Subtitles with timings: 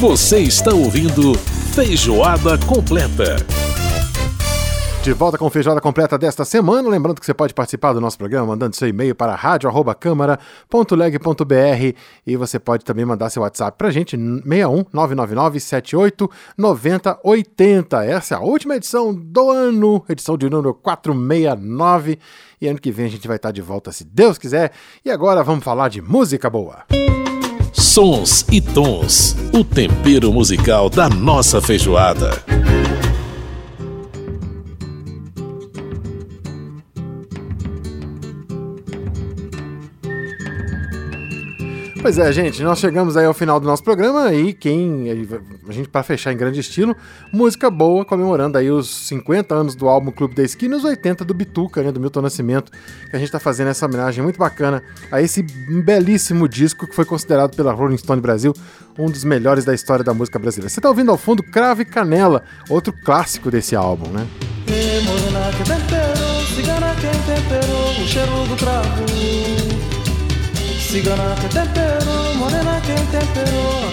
[0.00, 1.34] Você está ouvindo
[1.72, 3.36] Feijoada Completa.
[5.02, 6.88] De volta com Feijoada Completa desta semana.
[6.88, 12.58] Lembrando que você pode participar do nosso programa mandando seu e-mail para rádio.câmara.leg.br e você
[12.58, 18.04] pode também mandar seu WhatsApp para a gente, 61 999 78 90 80.
[18.04, 22.18] Essa é a última edição do ano, edição de número 469.
[22.60, 24.72] E ano que vem a gente vai estar de volta, se Deus quiser.
[25.04, 26.82] E agora vamos falar de música boa.
[27.94, 32.42] Sons e tons, o tempero musical da nossa feijoada.
[42.04, 45.10] Pois é, gente, nós chegamos aí ao final do nosso programa e quem
[45.66, 46.94] a gente para fechar em grande estilo,
[47.32, 51.24] música boa comemorando aí os 50 anos do álbum Clube da Esquina e os 80
[51.24, 52.70] do Bituca, né, do Milton Nascimento,
[53.08, 57.06] que a gente está fazendo essa homenagem muito bacana a esse belíssimo disco que foi
[57.06, 58.52] considerado pela Rolling Stone Brasil
[58.98, 60.68] um dos melhores da história da música brasileira.
[60.68, 64.26] Você está ouvindo ao fundo Cravo e Canela, outro clássico desse álbum, né?
[65.06, 69.63] morena que temperou, cigana quem temperou o cheiro do cravo.
[70.94, 72.80] Cigana que morena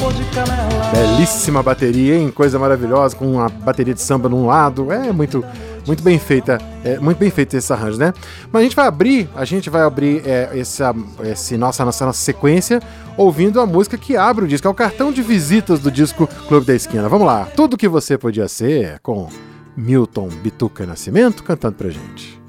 [0.00, 0.90] cor de canela.
[0.90, 2.30] Belíssima bateria, hein?
[2.30, 4.90] Coisa maravilhosa, com uma bateria de samba num lado.
[4.90, 5.44] É muito,
[5.86, 8.14] muito bem feita, é, muito bem feito esse arranjo, né?
[8.50, 12.18] Mas a gente vai abrir, a gente vai abrir é, essa, esse nossa, nossa, nossa
[12.18, 12.80] sequência
[13.14, 16.64] ouvindo a música que abre o disco, é o cartão de visitas do disco Clube
[16.64, 17.10] da Esquina.
[17.10, 19.28] Vamos lá, tudo que você podia ser com
[19.76, 22.45] Milton Bituca Nascimento cantando pra gente.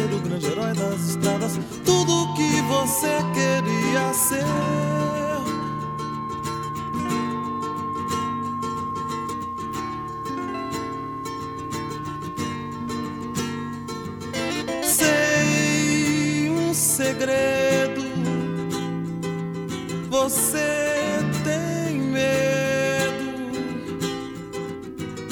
[0.00, 4.44] Ser o grande herói das estradas, tudo que você queria ser.
[14.82, 18.00] Sei um segredo.
[20.08, 20.80] Você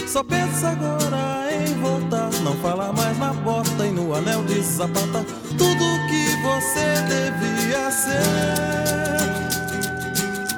[0.07, 1.38] Só pensa agora
[1.69, 2.31] em voltar.
[2.43, 5.25] Não fala mais na porta e no anel de sapata.
[5.57, 8.23] Tudo que você devia ser.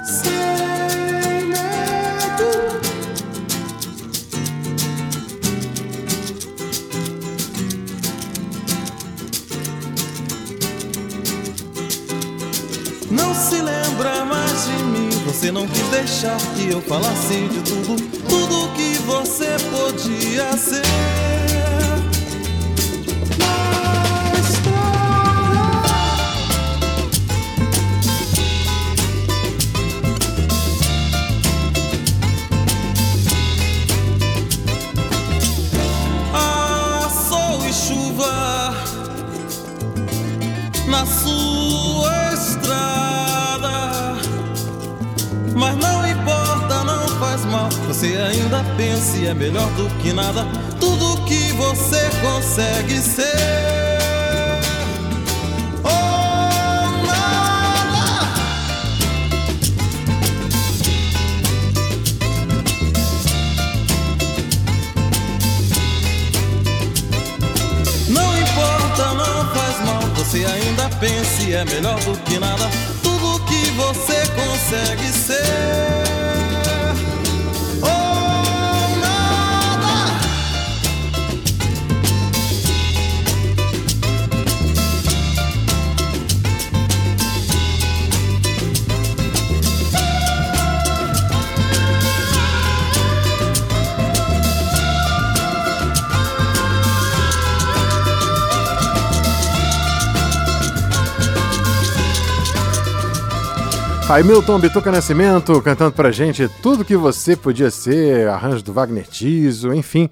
[0.05, 2.51] Sem medo.
[13.11, 15.11] Não se lembra mais de mim.
[15.27, 17.97] Você não quis deixar que eu falasse de tudo,
[18.29, 20.83] tudo que você podia ser.
[36.33, 37.09] Ah,
[40.87, 43.79] na sua estrada,
[45.57, 45.90] mas não
[47.93, 50.47] você ainda pensa e é melhor do que nada.
[50.79, 53.35] Tudo que você consegue ser.
[55.83, 58.31] Oh, nada.
[68.09, 70.03] Não importa, não faz mal.
[70.15, 72.71] Você ainda pensa e é melhor do que nada.
[73.03, 76.10] Tudo que você consegue ser.
[104.11, 109.07] Aí Milton Bituca Nascimento cantando pra gente tudo que você podia ser, arranjo do Wagner
[109.07, 110.11] Tiso, enfim,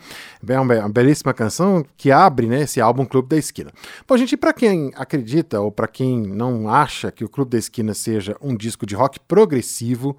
[0.48, 3.72] é uma belíssima canção que abre né, esse álbum Clube da Esquina.
[4.06, 7.92] Bom, gente, para quem acredita ou para quem não acha que o Clube da Esquina
[7.92, 10.16] seja um disco de rock progressivo,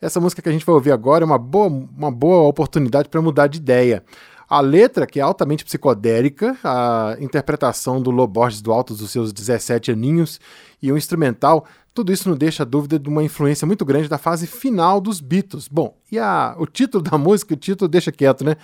[0.00, 3.20] essa música que a gente vai ouvir agora é uma boa, uma boa oportunidade para
[3.20, 4.04] mudar de ideia.
[4.48, 9.90] A letra, que é altamente psicodélica, a interpretação do Loborges do alto dos seus 17
[9.90, 10.40] aninhos
[10.80, 14.46] e o instrumental tudo isso não deixa dúvida de uma influência muito grande da fase
[14.46, 15.66] final dos Beatles.
[15.66, 18.56] Bom, e a, o título da música, o título deixa quieto, né?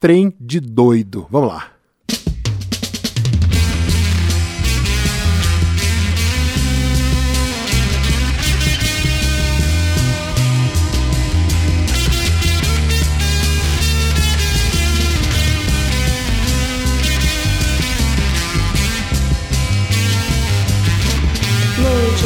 [0.00, 1.26] Trem de doido.
[1.30, 1.77] Vamos lá.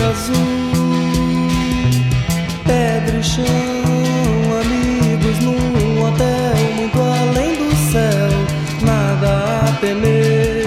[0.03, 0.35] Noite azul,
[2.65, 3.45] pedra e chão,
[4.61, 8.31] amigos num hotel muito além do céu,
[8.83, 10.67] nada a temer,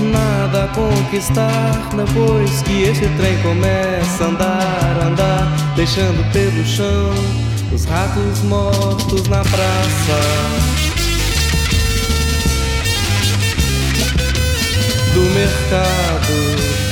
[0.00, 7.12] nada a conquistar depois que esse trem começa a andar, andar, deixando pelo chão
[7.72, 10.62] os ratos mortos na praça.
[15.14, 16.91] do mercado.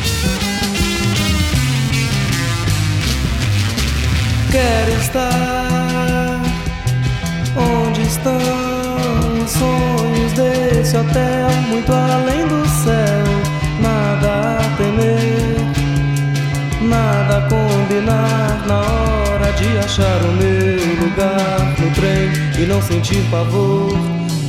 [4.50, 6.40] Quero estar
[7.56, 8.36] onde estão
[9.44, 13.24] os sonhos desse hotel, muito além do céu.
[13.80, 15.56] Nada a temer,
[16.82, 23.22] nada a combinar na hora de achar o meu lugar no trem e não sentir
[23.30, 23.92] pavor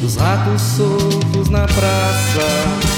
[0.01, 2.91] dos ratos soltos na praça.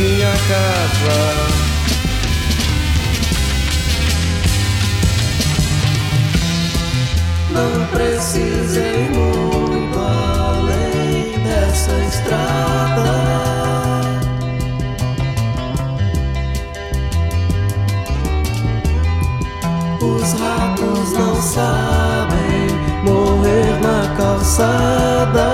[0.00, 1.69] minha casa.
[7.92, 13.10] Precisei muito além dessa estrada.
[20.00, 22.68] Os ratos não sabem
[23.04, 25.48] morrer na calçada.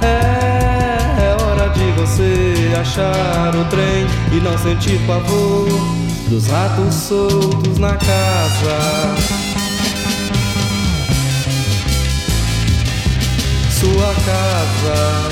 [0.00, 5.68] É, é hora de você achar o trem e não sentir pavor
[6.28, 9.57] dos ratos soltos na casa.
[13.80, 15.28] Sua casa.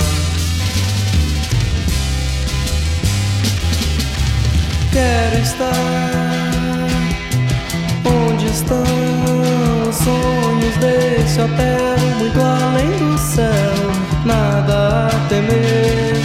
[4.92, 5.72] Quero estar
[8.04, 8.82] onde estão
[9.88, 13.46] os sonhos desse hotel, muito além do céu,
[14.24, 16.16] nada a temer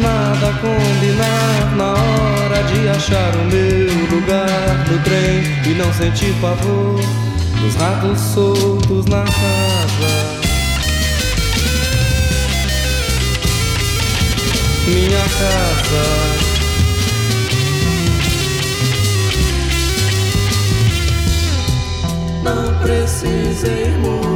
[0.00, 7.00] nada combinar na hora de achar o meu lugar no trem e não sentir pavor
[7.60, 9.99] dos ratos soltos na casa.
[14.90, 16.04] Minha casa.
[22.42, 24.29] Não precisei muito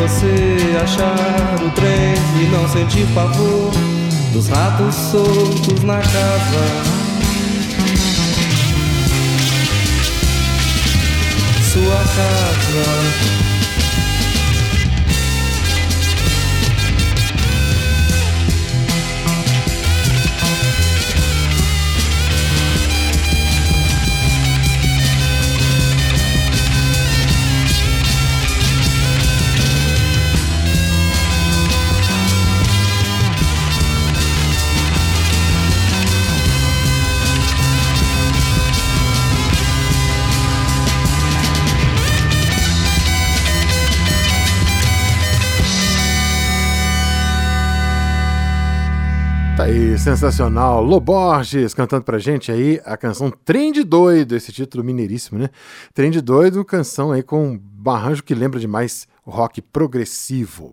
[0.00, 3.70] você achar o trem e não sentir pavor
[4.32, 6.64] dos ratos soltos na casa.
[11.70, 13.49] Sua casa.
[49.60, 50.82] Tá aí, sensacional.
[50.82, 55.50] Loborges cantando pra gente aí a canção Trem de Doido, esse título mineiríssimo, né?
[55.92, 60.72] Trem de Doido, canção aí com um arranjo que lembra demais o rock progressivo.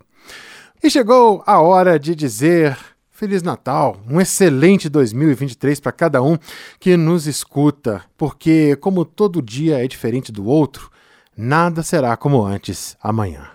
[0.82, 2.77] E chegou a hora de dizer
[3.12, 6.38] Feliz Natal, um excelente 2023 para cada um
[6.79, 10.89] que nos escuta, porque como todo dia é diferente do outro,
[11.36, 13.50] nada será como antes amanhã.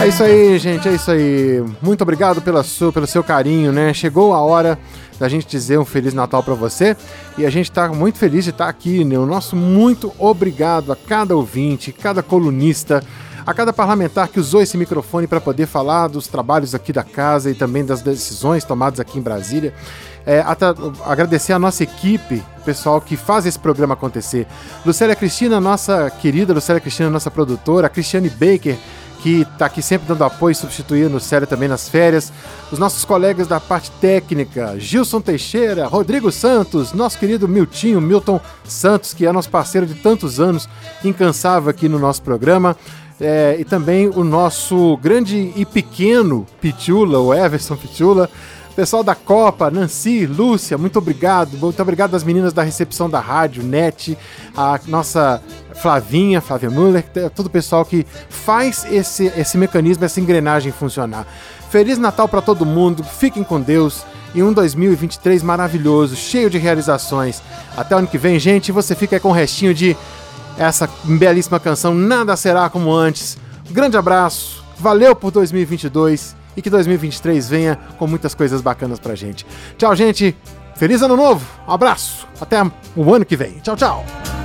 [0.00, 1.60] É isso aí, gente, é isso aí.
[1.82, 3.92] Muito obrigado pela sua, pelo seu carinho, né?
[3.92, 4.78] Chegou a hora
[5.18, 6.96] da gente dizer um Feliz Natal para você
[7.36, 9.18] e a gente está muito feliz de estar tá aqui, né?
[9.18, 13.02] O nosso muito obrigado a cada ouvinte, cada colunista,
[13.44, 17.50] a cada parlamentar que usou esse microfone para poder falar dos trabalhos aqui da casa
[17.50, 19.74] e também das decisões tomadas aqui em Brasília.
[20.24, 20.44] É,
[21.04, 24.46] agradecer a nossa equipe, o pessoal que faz esse programa acontecer.
[24.86, 28.76] Lucélia Cristina, nossa querida Lucélia Cristina, nossa produtora, a Cristiane Baker,
[29.22, 32.32] que está aqui sempre dando apoio, substituindo o Célio também nas férias.
[32.70, 39.12] Os nossos colegas da parte técnica, Gilson Teixeira, Rodrigo Santos, nosso querido Miltinho, Milton Santos,
[39.12, 40.68] que é nosso parceiro de tantos anos,
[41.04, 42.76] incansável aqui no nosso programa.
[43.20, 48.30] É, e também o nosso grande e pequeno Pitula, o Everson Pitula,
[48.78, 51.58] Pessoal da Copa, Nancy, Lúcia, muito obrigado.
[51.58, 54.16] Muito obrigado às meninas da recepção da rádio, NET,
[54.56, 55.42] a nossa
[55.74, 57.04] Flavinha, Flávia Muller,
[57.34, 61.26] todo o pessoal que faz esse, esse mecanismo, essa engrenagem funcionar.
[61.70, 67.42] Feliz Natal para todo mundo, fiquem com Deus e um 2023 maravilhoso, cheio de realizações.
[67.76, 69.96] Até o ano que vem, gente, você fica com o restinho de
[70.56, 73.38] essa belíssima canção Nada Será Como Antes.
[73.68, 79.14] Um grande abraço, valeu por 2022 e que 2023 venha com muitas coisas bacanas pra
[79.14, 79.46] gente.
[79.78, 80.36] Tchau, gente.
[80.74, 81.46] Feliz ano novo.
[81.66, 82.26] Um abraço.
[82.40, 82.60] Até
[82.96, 83.60] o ano que vem.
[83.60, 84.37] Tchau, tchau.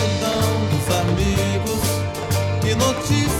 [0.00, 1.80] multidão dos amigos.
[2.60, 3.39] Que notícias.